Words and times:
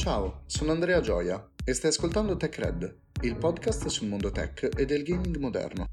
Ciao, 0.00 0.44
sono 0.46 0.72
Andrea 0.72 1.02
Gioia 1.02 1.50
e 1.62 1.74
stai 1.74 1.90
ascoltando 1.90 2.34
TechRed, 2.34 2.96
il 3.20 3.36
podcast 3.36 3.86
sul 3.88 4.08
mondo 4.08 4.30
tech 4.30 4.70
e 4.74 4.86
del 4.86 5.02
gaming 5.02 5.36
moderno. 5.36 5.88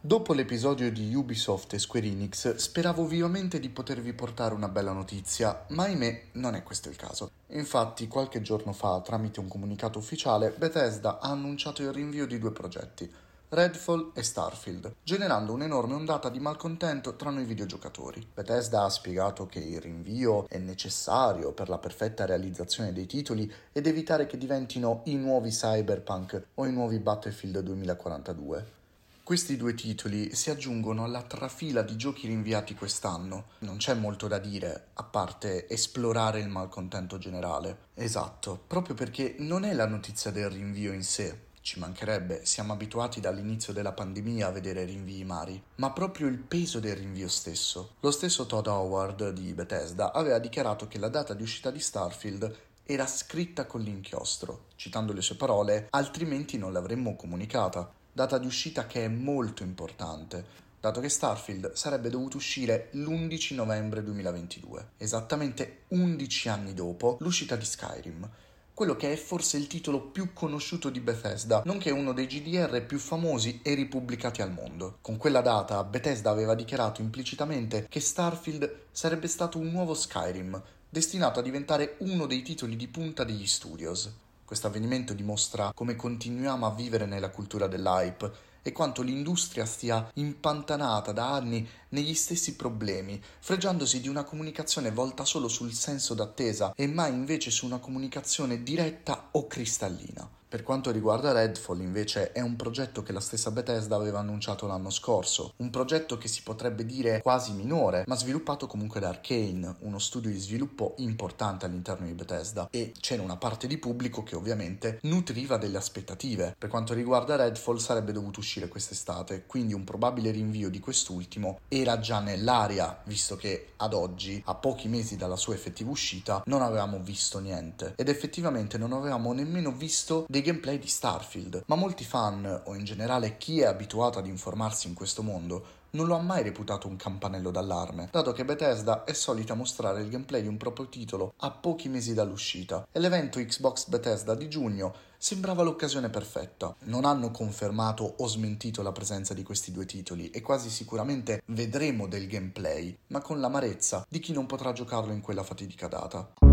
Dopo 0.00 0.32
l'episodio 0.32 0.92
di 0.92 1.12
Ubisoft 1.16 1.72
e 1.72 1.80
Square 1.80 2.06
Enix, 2.06 2.54
speravo 2.54 3.06
vivamente 3.06 3.58
di 3.58 3.70
potervi 3.70 4.12
portare 4.12 4.54
una 4.54 4.68
bella 4.68 4.92
notizia, 4.92 5.66
ma 5.70 5.82
ahimè 5.86 6.26
non 6.34 6.54
è 6.54 6.62
questo 6.62 6.88
il 6.88 6.94
caso. 6.94 7.32
Infatti, 7.48 8.06
qualche 8.06 8.40
giorno 8.40 8.72
fa, 8.72 9.00
tramite 9.00 9.40
un 9.40 9.48
comunicato 9.48 9.98
ufficiale, 9.98 10.54
Bethesda 10.56 11.18
ha 11.18 11.30
annunciato 11.30 11.82
il 11.82 11.92
rinvio 11.92 12.28
di 12.28 12.38
due 12.38 12.52
progetti, 12.52 13.12
Redfall 13.52 14.12
e 14.14 14.22
Starfield, 14.22 14.94
generando 15.02 15.52
un'enorme 15.52 15.94
ondata 15.94 16.28
di 16.28 16.38
malcontento 16.38 17.16
tra 17.16 17.30
noi 17.30 17.44
videogiocatori. 17.44 18.24
Bethesda 18.32 18.84
ha 18.84 18.88
spiegato 18.88 19.46
che 19.46 19.58
il 19.58 19.80
rinvio 19.80 20.48
è 20.48 20.58
necessario 20.58 21.50
per 21.50 21.68
la 21.68 21.78
perfetta 21.78 22.24
realizzazione 22.26 22.92
dei 22.92 23.06
titoli 23.06 23.52
ed 23.72 23.88
evitare 23.88 24.26
che 24.26 24.38
diventino 24.38 25.00
i 25.06 25.16
nuovi 25.16 25.50
Cyberpunk 25.50 26.44
o 26.54 26.64
i 26.64 26.72
nuovi 26.72 27.00
Battlefield 27.00 27.58
2042. 27.58 28.78
Questi 29.24 29.56
due 29.56 29.74
titoli 29.74 30.32
si 30.32 30.50
aggiungono 30.50 31.02
alla 31.02 31.22
trafila 31.22 31.82
di 31.82 31.96
giochi 31.96 32.28
rinviati 32.28 32.76
quest'anno. 32.76 33.46
Non 33.60 33.78
c'è 33.78 33.94
molto 33.94 34.28
da 34.28 34.38
dire, 34.38 34.90
a 34.94 35.02
parte 35.02 35.68
esplorare 35.68 36.38
il 36.38 36.48
malcontento 36.48 37.18
generale. 37.18 37.88
Esatto, 37.94 38.60
proprio 38.64 38.94
perché 38.94 39.34
non 39.38 39.64
è 39.64 39.72
la 39.72 39.86
notizia 39.86 40.30
del 40.30 40.50
rinvio 40.50 40.92
in 40.92 41.02
sé, 41.02 41.48
ci 41.62 41.78
mancherebbe, 41.78 42.44
siamo 42.44 42.72
abituati 42.72 43.20
dall'inizio 43.20 43.72
della 43.72 43.92
pandemia 43.92 44.46
a 44.46 44.50
vedere 44.50 44.84
rinvii 44.84 45.24
mari, 45.24 45.62
ma 45.76 45.92
proprio 45.92 46.26
il 46.26 46.38
peso 46.38 46.80
del 46.80 46.96
rinvio 46.96 47.28
stesso. 47.28 47.96
Lo 48.00 48.10
stesso 48.10 48.46
Todd 48.46 48.66
Howard 48.66 49.30
di 49.30 49.52
Bethesda 49.52 50.12
aveva 50.12 50.38
dichiarato 50.38 50.88
che 50.88 50.98
la 50.98 51.08
data 51.08 51.34
di 51.34 51.42
uscita 51.42 51.70
di 51.70 51.80
Starfield 51.80 52.56
era 52.84 53.06
scritta 53.06 53.66
con 53.66 53.82
l'inchiostro. 53.82 54.66
Citando 54.74 55.12
le 55.12 55.22
sue 55.22 55.36
parole, 55.36 55.86
altrimenti 55.90 56.58
non 56.58 56.72
l'avremmo 56.72 57.14
comunicata 57.14 57.92
data 58.12 58.38
di 58.38 58.46
uscita 58.46 58.86
che 58.86 59.04
è 59.04 59.08
molto 59.08 59.62
importante, 59.62 60.44
dato 60.80 61.00
che 61.00 61.08
Starfield 61.08 61.72
sarebbe 61.74 62.08
dovuto 62.08 62.38
uscire 62.38 62.88
l'11 62.92 63.54
novembre 63.54 64.02
2022, 64.02 64.92
esattamente 64.96 65.82
11 65.88 66.48
anni 66.48 66.74
dopo 66.74 67.18
l'uscita 67.20 67.54
di 67.54 67.64
Skyrim, 67.64 68.28
quello 68.74 68.96
che 68.96 69.12
è 69.12 69.16
forse 69.16 69.56
il 69.56 69.66
titolo 69.66 70.00
più 70.00 70.32
conosciuto 70.32 70.90
di 70.90 71.00
Bethesda, 71.00 71.62
nonché 71.64 71.90
uno 71.90 72.12
dei 72.12 72.26
GDR 72.26 72.84
più 72.86 72.98
famosi 72.98 73.60
e 73.62 73.74
ripubblicati 73.74 74.42
al 74.42 74.52
mondo. 74.52 74.98
Con 75.00 75.16
quella 75.16 75.40
data 75.40 75.84
Bethesda 75.84 76.30
aveva 76.30 76.54
dichiarato 76.54 77.00
implicitamente 77.00 77.86
che 77.88 78.00
Starfield 78.00 78.86
sarebbe 78.90 79.28
stato 79.28 79.58
un 79.58 79.70
nuovo 79.70 79.94
Skyrim, 79.94 80.62
destinato 80.88 81.40
a 81.40 81.42
diventare 81.42 81.96
uno 81.98 82.26
dei 82.26 82.42
titoli 82.42 82.76
di 82.76 82.88
punta 82.88 83.24
degli 83.24 83.46
studios. 83.46 84.10
Questo 84.44 84.66
avvenimento 84.66 85.14
dimostra 85.14 85.72
come 85.74 85.94
continuiamo 85.94 86.66
a 86.66 86.74
vivere 86.74 87.06
nella 87.06 87.30
cultura 87.30 87.68
dell'hype 87.68 88.48
e 88.62 88.72
quanto 88.72 89.02
l'industria 89.02 89.64
stia 89.64 90.10
impantanata 90.14 91.12
da 91.12 91.32
anni 91.32 91.66
negli 91.90 92.14
stessi 92.14 92.56
problemi, 92.56 93.20
fregiandosi 93.40 94.00
di 94.00 94.08
una 94.08 94.24
comunicazione 94.24 94.90
volta 94.90 95.24
solo 95.24 95.48
sul 95.48 95.72
senso 95.72 96.14
d'attesa 96.14 96.72
e 96.74 96.86
mai 96.86 97.12
invece 97.12 97.50
su 97.50 97.66
una 97.66 97.78
comunicazione 97.78 98.62
diretta 98.62 99.28
o 99.32 99.46
cristallina. 99.46 100.28
Per 100.50 100.64
quanto 100.64 100.90
riguarda 100.90 101.30
Redfall, 101.30 101.80
invece, 101.80 102.32
è 102.32 102.40
un 102.40 102.56
progetto 102.56 103.04
che 103.04 103.12
la 103.12 103.20
stessa 103.20 103.52
Bethesda 103.52 103.94
aveva 103.94 104.18
annunciato 104.18 104.66
l'anno 104.66 104.90
scorso, 104.90 105.52
un 105.58 105.70
progetto 105.70 106.18
che 106.18 106.26
si 106.26 106.42
potrebbe 106.42 106.84
dire 106.84 107.22
quasi 107.22 107.52
minore, 107.52 108.02
ma 108.08 108.16
sviluppato 108.16 108.66
comunque 108.66 108.98
da 108.98 109.10
Arkane, 109.10 109.76
uno 109.82 110.00
studio 110.00 110.28
di 110.28 110.40
sviluppo 110.40 110.94
importante 110.96 111.66
all'interno 111.66 112.06
di 112.06 112.14
Bethesda, 112.14 112.66
e 112.72 112.92
c'era 112.98 113.22
una 113.22 113.36
parte 113.36 113.68
di 113.68 113.78
pubblico 113.78 114.24
che 114.24 114.34
ovviamente 114.34 114.98
nutriva 115.02 115.56
delle 115.56 115.76
aspettative. 115.76 116.56
Per 116.58 116.68
quanto 116.68 116.94
riguarda 116.94 117.36
Redfall, 117.36 117.76
sarebbe 117.76 118.10
dovuto 118.10 118.40
uscire 118.40 118.66
quest'estate, 118.66 119.44
quindi 119.46 119.72
un 119.72 119.84
probabile 119.84 120.32
rinvio 120.32 120.68
di 120.68 120.80
quest'ultimo 120.80 121.60
era 121.80 121.98
già 121.98 122.20
nell'aria, 122.20 123.00
visto 123.04 123.36
che 123.36 123.72
ad 123.76 123.94
oggi, 123.94 124.42
a 124.46 124.54
pochi 124.54 124.88
mesi 124.88 125.16
dalla 125.16 125.36
sua 125.36 125.54
effettiva 125.54 125.90
uscita, 125.90 126.42
non 126.46 126.62
avevamo 126.62 126.98
visto 127.00 127.38
niente, 127.38 127.94
ed 127.96 128.08
effettivamente 128.08 128.78
non 128.78 128.92
avevamo 128.92 129.32
nemmeno 129.32 129.72
visto 129.72 130.26
dei 130.28 130.42
gameplay 130.42 130.78
di 130.78 130.88
Starfield, 130.88 131.64
ma 131.66 131.74
molti 131.76 132.04
fan, 132.04 132.62
o 132.64 132.74
in 132.74 132.84
generale 132.84 133.36
chi 133.36 133.60
è 133.60 133.66
abituato 133.66 134.18
ad 134.18 134.26
informarsi 134.26 134.88
in 134.88 134.94
questo 134.94 135.22
mondo, 135.22 135.78
non 135.90 136.06
lo 136.06 136.16
ha 136.16 136.20
mai 136.20 136.42
reputato 136.42 136.88
un 136.88 136.96
campanello 136.96 137.50
d'allarme, 137.50 138.08
dato 138.10 138.32
che 138.32 138.44
Bethesda 138.44 139.04
è 139.04 139.12
solita 139.12 139.54
mostrare 139.54 140.02
il 140.02 140.08
gameplay 140.08 140.42
di 140.42 140.48
un 140.48 140.56
proprio 140.56 140.88
titolo 140.88 141.34
a 141.38 141.50
pochi 141.50 141.88
mesi 141.88 142.14
dall'uscita, 142.14 142.86
e 142.90 142.98
l'evento 143.00 143.38
Xbox 143.38 143.88
Bethesda 143.88 144.34
di 144.34 144.48
giugno 144.48 144.94
sembrava 145.16 145.62
l'occasione 145.62 146.08
perfetta. 146.08 146.74
Non 146.84 147.04
hanno 147.04 147.30
confermato 147.30 148.14
o 148.18 148.26
smentito 148.26 148.82
la 148.82 148.92
presenza 148.92 149.34
di 149.34 149.42
questi 149.42 149.70
due 149.70 149.84
titoli 149.84 150.30
e 150.30 150.40
quasi 150.40 150.70
sicuramente 150.70 151.42
vedremo 151.46 152.06
del 152.06 152.26
gameplay, 152.26 152.96
ma 153.08 153.20
con 153.20 153.38
l'amarezza 153.38 154.06
di 154.08 154.18
chi 154.18 154.32
non 154.32 154.46
potrà 154.46 154.72
giocarlo 154.72 155.12
in 155.12 155.20
quella 155.20 155.42
fatidica 155.42 155.88
data. 155.88 156.49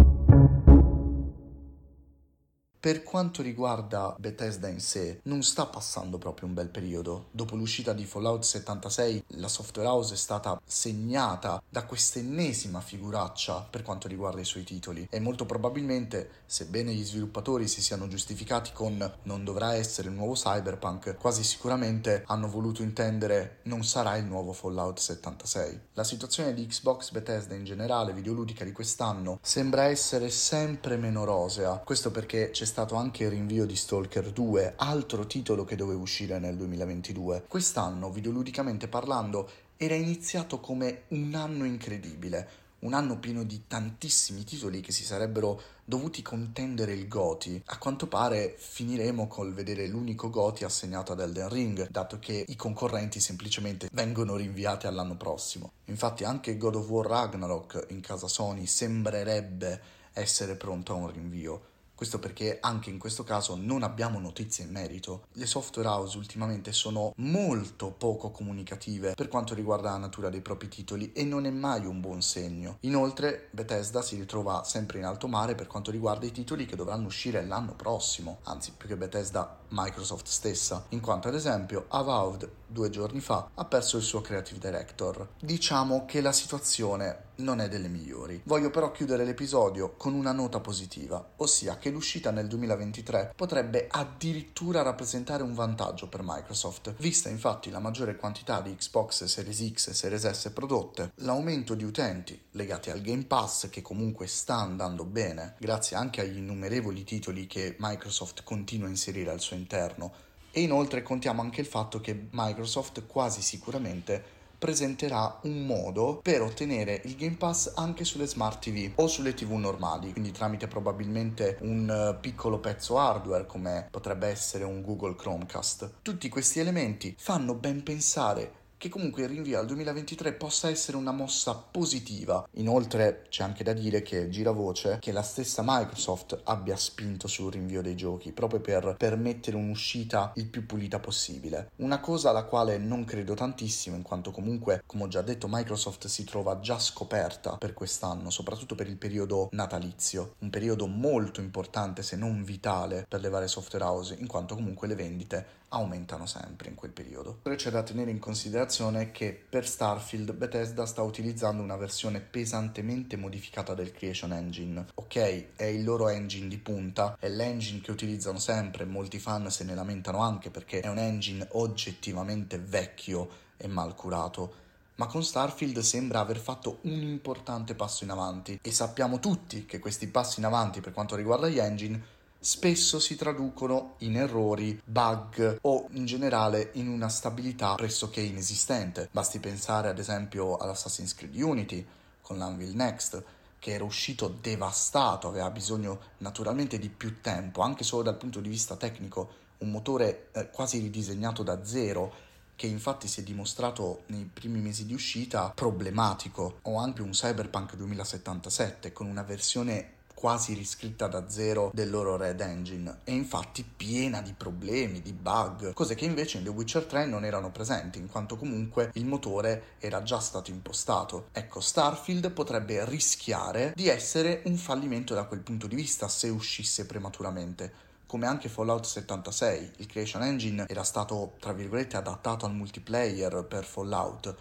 Per 2.79 3.01
quanto 3.01 3.41
riguarda 3.41 4.15
Bethesda 4.19 4.67
in 4.67 4.79
sé, 4.79 5.21
non 5.23 5.41
sta 5.41 5.65
passando 5.65 6.19
proprio 6.19 6.47
un 6.47 6.53
bel 6.53 6.69
periodo. 6.69 7.29
Dopo 7.31 7.55
l'uscita 7.55 7.91
di 7.91 8.05
Fallout 8.05 8.43
76, 8.43 9.23
la 9.29 9.47
software 9.47 9.89
house 9.89 10.13
è 10.13 10.17
stata 10.17 10.61
segnata 10.63 11.59
da 11.67 11.85
quest'ennesima 11.85 12.79
figuraccia 12.79 13.67
per 13.67 13.81
quanto 13.81 14.07
riguarda 14.07 14.41
i 14.41 14.45
suoi 14.45 14.63
titoli 14.63 15.07
e 15.09 15.19
molto 15.19 15.47
probabilmente, 15.47 16.29
sebbene 16.45 16.93
gli 16.93 17.03
sviluppatori 17.03 17.67
si 17.67 17.81
siano 17.81 18.07
giustificati 18.07 18.71
con 18.73 19.11
non 19.23 19.43
dovrà 19.43 19.73
essere 19.73 20.09
il 20.09 20.13
nuovo 20.13 20.33
Cyberpunk, 20.33 21.17
quasi 21.17 21.43
sicuramente 21.43 22.25
hanno 22.27 22.47
voluto 22.47 22.83
intendere 22.83 23.61
non 23.63 23.83
sarà 23.83 24.17
il 24.17 24.25
nuovo 24.25 24.53
Fallout 24.53 24.99
76. 24.99 25.79
La 25.93 26.03
situazione 26.03 26.53
di 26.53 26.67
Xbox 26.67 27.09
Bethesda 27.09 27.55
in 27.55 27.63
generale, 27.63 28.13
videoludica 28.13 28.63
di 28.63 28.71
quest'anno, 28.71 29.39
sembra 29.41 29.85
essere 29.85 30.29
sempre 30.29 30.95
meno 30.95 31.23
rosea. 31.23 31.81
Questo 31.83 32.11
perché 32.11 32.51
c'è 32.51 32.65
stato 32.67 32.95
anche 32.95 33.23
il 33.23 33.29
rinvio 33.29 33.65
di 33.65 33.75
Stalker 33.75 34.31
2, 34.31 34.73
altro 34.75 35.25
titolo 35.25 35.63
che 35.63 35.77
doveva 35.77 36.01
uscire 36.01 36.37
nel 36.37 36.57
2022. 36.57 37.45
Quest'anno, 37.47 38.11
videoludicamente 38.11 38.89
parlando, 38.89 39.49
era 39.77 39.95
iniziato 39.95 40.59
come 40.59 41.03
un 41.09 41.33
anno 41.33 41.63
incredibile, 41.63 42.65
un 42.79 42.93
anno 42.93 43.17
pieno 43.19 43.43
di 43.43 43.63
tantissimi 43.67 44.43
titoli 44.43 44.81
che 44.81 44.91
si 44.91 45.03
sarebbero 45.03 45.61
dovuti 45.85 46.21
contendere 46.21 46.91
il 46.91 47.07
Goti. 47.07 47.61
A 47.67 47.77
quanto 47.77 48.07
pare 48.07 48.55
finiremo 48.57 49.27
col 49.27 49.53
vedere 49.53 49.87
l'unico 49.87 50.29
Goti 50.29 50.65
assegnato 50.65 51.13
ad 51.13 51.21
Elden 51.21 51.49
Ring, 51.49 51.87
dato 51.89 52.19
che 52.19 52.43
i 52.45 52.55
concorrenti 52.57 53.21
semplicemente 53.21 53.87
vengono 53.93 54.35
rinviati 54.35 54.87
all'anno 54.87 55.15
prossimo. 55.15 55.71
Infatti 55.85 56.25
anche 56.25 56.57
God 56.57 56.75
of 56.75 56.89
War 56.89 57.07
Ragnarok 57.07 57.85
in 57.91 58.01
casa 58.01 58.27
Sony 58.27 58.65
sembrerebbe 58.65 59.81
essere 60.11 60.55
pronto 60.55 60.91
a 60.91 60.97
un 60.97 61.11
rinvio. 61.11 61.75
Questo 61.97 62.19
perché 62.19 62.59
anche 62.61 62.91
in 62.91 62.99
questo 62.99 63.23
caso 63.23 63.55
non 63.55 63.81
abbiamo 63.81 64.19
notizie 64.19 64.65
in 64.65 64.69
merito. 64.69 65.23
Le 65.31 65.47
software 65.47 65.87
house 65.87 66.15
ultimamente 66.15 66.71
sono 66.71 67.11
molto 67.15 67.89
poco 67.89 68.29
comunicative 68.29 69.15
per 69.15 69.27
quanto 69.27 69.55
riguarda 69.55 69.89
la 69.89 69.97
natura 69.97 70.29
dei 70.29 70.41
propri 70.41 70.67
titoli 70.67 71.11
e 71.13 71.23
non 71.23 71.47
è 71.47 71.49
mai 71.49 71.87
un 71.87 71.99
buon 71.99 72.21
segno. 72.21 72.77
Inoltre 72.81 73.47
Bethesda 73.49 74.03
si 74.03 74.15
ritrova 74.15 74.63
sempre 74.63 74.99
in 74.99 75.05
alto 75.05 75.27
mare 75.27 75.55
per 75.55 75.65
quanto 75.65 75.89
riguarda 75.89 76.27
i 76.27 76.31
titoli 76.31 76.67
che 76.67 76.75
dovranno 76.75 77.07
uscire 77.07 77.43
l'anno 77.43 77.73
prossimo, 77.73 78.41
anzi 78.43 78.73
più 78.77 78.87
che 78.87 78.95
Bethesda 78.95 79.57
Microsoft 79.69 80.27
stessa, 80.27 80.85
in 80.89 81.01
quanto 81.01 81.29
ad 81.29 81.33
esempio 81.33 81.85
Avowed 81.87 82.47
due 82.67 82.89
giorni 82.89 83.21
fa 83.21 83.49
ha 83.55 83.65
perso 83.65 83.97
il 83.97 84.03
suo 84.03 84.21
creative 84.21 84.59
director. 84.59 85.29
Diciamo 85.41 86.05
che 86.05 86.21
la 86.21 86.31
situazione 86.31 87.25
non 87.37 87.59
è 87.59 87.67
delle 87.67 87.87
migliori. 87.87 88.41
Voglio 88.45 88.69
però 88.69 88.91
chiudere 88.91 89.23
l'episodio 89.23 89.93
con 89.95 90.13
una 90.13 90.31
nota 90.31 90.59
positiva, 90.59 91.33
ossia 91.37 91.77
che 91.77 91.86
l'uscita 91.89 92.31
nel 92.31 92.47
2023 92.47 93.33
potrebbe 93.35 93.87
addirittura 93.89 94.81
rappresentare 94.81 95.43
un 95.43 95.53
vantaggio 95.53 96.07
per 96.07 96.21
Microsoft, 96.23 96.95
vista 96.97 97.29
infatti 97.29 97.69
la 97.69 97.79
maggiore 97.79 98.15
quantità 98.15 98.61
di 98.61 98.75
Xbox 98.75 99.25
Series 99.25 99.71
X 99.73 99.87
e 99.87 99.93
Series 99.93 100.29
S 100.29 100.51
prodotte, 100.53 101.11
l'aumento 101.15 101.75
di 101.75 101.83
utenti 101.83 102.39
legati 102.51 102.89
al 102.89 103.01
Game 103.01 103.25
Pass 103.25 103.69
che 103.69 103.81
comunque 103.81 104.27
sta 104.27 104.55
andando 104.55 105.05
bene, 105.05 105.55
grazie 105.59 105.95
anche 105.95 106.21
agli 106.21 106.37
innumerevoli 106.37 107.03
titoli 107.03 107.47
che 107.47 107.75
Microsoft 107.79 108.43
continua 108.43 108.87
a 108.87 108.91
inserire 108.91 109.31
al 109.31 109.39
suo 109.39 109.55
interno, 109.55 110.25
e 110.51 110.61
inoltre 110.61 111.03
contiamo 111.03 111.41
anche 111.41 111.61
il 111.61 111.67
fatto 111.67 112.01
che 112.01 112.29
Microsoft 112.31 113.05
quasi 113.05 113.41
sicuramente 113.41 114.36
presenterà 114.57 115.39
un 115.43 115.65
modo 115.65 116.19
per 116.21 116.41
ottenere 116.41 117.01
il 117.05 117.15
Game 117.15 117.35
Pass 117.35 117.73
anche 117.75 118.03
sulle 118.03 118.27
smart 118.27 118.59
TV 118.59 118.91
o 118.95 119.07
sulle 119.07 119.33
TV 119.33 119.51
normali, 119.53 120.11
quindi 120.11 120.31
tramite 120.31 120.67
probabilmente 120.67 121.57
un 121.61 121.89
eh, 121.89 122.17
piccolo 122.19 122.59
pezzo 122.59 122.97
hardware 122.97 123.45
come 123.45 123.87
potrebbe 123.89 124.27
essere 124.27 124.63
un 124.63 124.81
Google 124.81 125.15
Chromecast. 125.15 125.95
Tutti 126.01 126.29
questi 126.29 126.59
elementi 126.59 127.15
fanno 127.17 127.53
ben 127.53 127.83
pensare 127.83 128.65
che 128.77 128.89
comunque 128.89 129.23
il 129.23 129.29
rinvio 129.29 129.59
al 129.59 129.65
2023 129.65 130.33
possa 130.33 130.69
essere 130.69 130.97
una 130.97 131.11
mossa 131.11 131.55
positiva. 131.55 132.47
Inoltre 132.53 133.25
c'è 133.29 133.43
anche 133.43 133.63
da 133.63 133.73
dire 133.73 134.03
che 134.03 134.29
gira 134.29 134.51
voce 134.51 134.97
che 134.99 135.11
la 135.11 135.23
stessa 135.23 135.63
Microsoft 135.65 136.39
abbia 136.43 136.77
spinto 136.77 137.27
sul 137.27 137.51
rinvio 137.51 137.81
dei 137.81 137.95
giochi 137.95 138.31
proprio 138.31 138.59
per 138.59 138.95
permettere 138.97 139.57
un'uscita 139.57 140.31
il 140.35 140.47
più 140.47 140.65
pulita 140.65 140.99
possibile. 140.99 141.71
Una 141.77 141.99
cosa 141.99 142.29
alla 142.29 142.43
quale 142.43 142.77
non 142.77 143.03
credo 143.03 143.33
tantissimo 143.33 143.95
in 143.95 144.03
quanto 144.03 144.31
comunque, 144.31 144.83
come 144.85 145.03
ho 145.03 145.07
già 145.07 145.21
detto, 145.21 145.47
Microsoft 145.49 146.05
si 146.07 146.23
trova 146.23 146.59
già 146.59 146.77
scoperta 146.77 147.57
per 147.57 147.73
quest'anno, 147.73 148.29
soprattutto 148.29 148.75
per 148.75 148.87
il 148.87 148.97
periodo 148.97 149.49
natalizio, 149.51 150.35
un 150.39 150.49
periodo 150.49 150.85
molto 150.85 151.41
importante 151.41 152.03
se 152.03 152.15
non 152.15 152.43
vitale 152.43 153.05
per 153.07 153.21
le 153.21 153.29
varie 153.29 153.47
software 153.47 153.85
house 153.85 154.15
in 154.19 154.27
quanto 154.27 154.53
comunque 154.53 154.87
le 154.87 154.95
vendite 154.95 155.45
aumentano 155.69 156.25
sempre 156.25 156.69
in 156.69 156.75
quel 156.75 156.91
periodo. 156.91 157.39
C'è 157.43 157.69
da 157.69 157.83
tenere 157.83 158.11
in 158.11 158.19
considerazione 158.19 159.11
che 159.11 159.37
per 159.49 159.67
Starfield 159.67 160.33
Bethesda 160.33 160.85
sta 160.85 161.01
utilizzando 161.01 161.61
una 161.61 161.75
versione 161.75 162.19
pesantemente 162.19 163.17
modificata 163.17 163.73
del 163.73 163.91
Creation 163.91 164.33
Engine. 164.33 164.85
Ok, 164.95 165.55
è 165.55 165.65
il 165.65 165.83
loro 165.83 166.09
engine 166.09 166.47
di 166.47 166.57
punta, 166.57 167.17
è 167.19 167.29
l'engine 167.29 167.81
che 167.81 167.91
utilizzano 167.91 168.39
sempre, 168.39 168.85
molti 168.85 169.19
fan 169.19 169.49
se 169.49 169.63
ne 169.63 169.75
lamentano 169.75 170.19
anche 170.19 170.49
perché 170.49 170.79
è 170.79 170.87
un 170.87 170.97
engine 170.97 171.47
oggettivamente 171.51 172.57
vecchio 172.59 173.45
e 173.57 173.67
mal 173.67 173.95
curato 173.95 174.65
ma 174.97 175.05
con 175.05 175.23
Starfield 175.23 175.79
sembra 175.79 176.19
aver 176.19 176.37
fatto 176.37 176.79
un 176.83 177.01
importante 177.01 177.75
passo 177.75 178.03
in 178.03 178.09
avanti 178.09 178.59
e 178.61 178.71
sappiamo 178.71 179.19
tutti 179.19 179.65
che 179.65 179.79
questi 179.79 180.07
passi 180.07 180.39
in 180.39 180.45
avanti 180.45 180.81
per 180.81 180.93
quanto 180.93 181.15
riguarda 181.15 181.47
gli 181.47 181.59
engine 181.59 182.15
spesso 182.47 182.97
si 183.01 183.17
traducono 183.17 183.95
in 183.99 184.15
errori, 184.15 184.81
bug 184.81 185.57
o 185.63 185.87
in 185.91 186.05
generale 186.05 186.69
in 186.75 186.87
una 186.87 187.09
stabilità 187.09 187.75
pressoché 187.75 188.21
inesistente. 188.21 189.09
Basti 189.11 189.39
pensare 189.39 189.89
ad 189.89 189.99
esempio 189.99 190.55
all'Assassin's 190.55 191.13
Creed 191.13 191.35
Unity 191.35 191.85
con 192.21 192.37
l'Anvil 192.37 192.73
Next 192.73 193.21
che 193.59 193.71
era 193.73 193.83
uscito 193.83 194.29
devastato, 194.29 195.27
aveva 195.27 195.49
bisogno 195.49 195.99
naturalmente 196.19 196.79
di 196.79 196.87
più 196.87 197.19
tempo, 197.19 197.63
anche 197.63 197.83
solo 197.83 198.03
dal 198.03 198.15
punto 198.15 198.39
di 198.39 198.47
vista 198.47 198.77
tecnico, 198.77 199.29
un 199.57 199.69
motore 199.69 200.29
eh, 200.31 200.49
quasi 200.49 200.79
ridisegnato 200.79 201.43
da 201.43 201.65
zero 201.65 202.13
che 202.55 202.67
infatti 202.67 203.09
si 203.09 203.19
è 203.19 203.23
dimostrato 203.23 204.03
nei 204.05 204.23
primi 204.23 204.61
mesi 204.61 204.85
di 204.85 204.93
uscita 204.93 205.51
problematico, 205.53 206.59
o 206.61 206.77
anche 206.77 207.01
un 207.01 207.11
Cyberpunk 207.11 207.75
2077 207.75 208.93
con 208.93 209.07
una 209.07 209.23
versione 209.23 209.95
quasi 210.17 210.55
riscritta 210.55 211.05
da 211.05 211.29
zero 211.29 211.69
del 211.75 211.91
loro 211.91 212.17
Red 212.17 212.41
Engine 212.41 213.01
e 213.03 213.13
infatti 213.13 213.63
piena 213.63 214.19
di 214.19 214.33
problemi, 214.33 214.99
di 214.99 215.13
bug, 215.13 215.73
cose 215.73 215.93
che 215.93 216.05
invece 216.05 216.39
in 216.39 216.43
The 216.43 216.49
Witcher 216.49 216.85
3 216.85 217.05
non 217.05 217.23
erano 217.23 217.51
presenti 217.51 217.99
in 217.99 218.09
quanto 218.09 218.35
comunque 218.35 218.89
il 218.93 219.05
motore 219.05 219.75
era 219.77 220.01
già 220.01 220.19
stato 220.19 220.49
impostato. 220.49 221.27
Ecco, 221.31 221.59
Starfield 221.59 222.31
potrebbe 222.31 222.83
rischiare 222.85 223.73
di 223.75 223.89
essere 223.89 224.41
un 224.45 224.57
fallimento 224.57 225.13
da 225.13 225.25
quel 225.25 225.41
punto 225.41 225.67
di 225.67 225.75
vista 225.75 226.07
se 226.07 226.29
uscisse 226.29 226.87
prematuramente 226.87 227.85
come 228.07 228.25
anche 228.25 228.49
Fallout 228.49 228.85
76. 228.85 229.73
Il 229.77 229.85
Creation 229.85 230.23
Engine 230.23 230.65
era 230.67 230.83
stato, 230.83 231.33
tra 231.39 231.53
virgolette, 231.53 231.95
adattato 231.95 232.47
al 232.47 232.55
multiplayer 232.55 233.45
per 233.47 233.65
Fallout, 233.65 234.35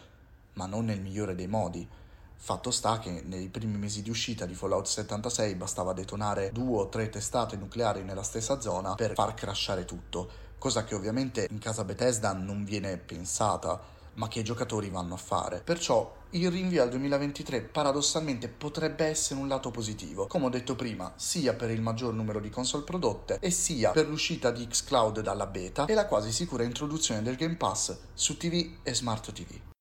ma 0.55 0.65
non 0.65 0.87
nel 0.87 1.03
migliore 1.03 1.35
dei 1.35 1.49
modi. 1.49 1.87
Fatto 2.39 2.71
sta 2.71 2.99
che 2.99 3.23
nei 3.25 3.49
primi 3.49 3.77
mesi 3.77 4.03
di 4.03 4.11
uscita 4.11 4.47
di 4.47 4.55
Fallout 4.55 4.87
76 4.87 5.55
bastava 5.55 5.93
detonare 5.93 6.51
due 6.53 6.83
o 6.83 6.89
tre 6.89 7.09
testate 7.09 7.57
nucleari 7.57 8.03
nella 8.03 8.23
stessa 8.23 8.61
zona 8.61 8.95
per 8.95 9.15
far 9.15 9.35
crashare 9.35 9.85
tutto, 9.85 10.31
cosa 10.59 10.85
che 10.85 10.95
ovviamente 10.95 11.49
in 11.51 11.59
casa 11.59 11.85
Bethesda 11.85 12.33
non 12.33 12.65
viene 12.65 12.97
pensata, 12.99 13.81
ma 14.15 14.29
che 14.29 14.41
i 14.41 14.45
giocatori 14.45 14.91
vanno 14.91 15.15
a 15.15 15.19
fare. 15.19 15.61
Perciò 15.61 16.15
il 16.31 16.51
rinvio 16.51 16.83
al 16.83 16.91
2023 16.91 17.63
paradossalmente 17.63 18.49
potrebbe 18.49 19.05
essere 19.07 19.41
un 19.41 19.49
lato 19.49 19.71
positivo, 19.71 20.27
come 20.27 20.47
ho 20.47 20.51
detto 20.51 20.75
prima, 20.75 21.13
sia 21.17 21.55
per 21.55 21.71
il 21.71 21.81
maggior 21.81 22.13
numero 22.13 22.41
di 22.41 22.51
console 22.51 22.85
prodotte 22.85 23.39
e 23.41 23.51
sia 23.51 23.91
per 23.91 24.09
l'uscita 24.09 24.51
di 24.51 24.67
xCloud 24.67 25.21
dalla 25.21 25.47
beta 25.47 25.87
e 25.87 25.95
la 25.95 26.07
quasi 26.07 26.33
sicura 26.33 26.65
introduzione 26.65 27.23
del 27.23 27.37
Game 27.37 27.57
Pass 27.57 27.97
su 28.15 28.37
TV 28.37 28.79
e 28.83 28.95
Smart 28.95 29.33
TV. 29.33 29.76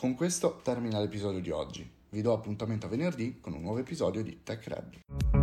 Con 0.00 0.14
questo 0.14 0.60
termina 0.62 0.98
l'episodio 0.98 1.42
di 1.42 1.50
oggi. 1.50 1.86
Vi 2.08 2.22
do 2.22 2.32
appuntamento 2.32 2.86
a 2.86 2.88
venerdì 2.88 3.38
con 3.38 3.52
un 3.52 3.60
nuovo 3.60 3.80
episodio 3.80 4.22
di 4.22 4.40
Tech 4.42 4.66
Red. 4.66 5.39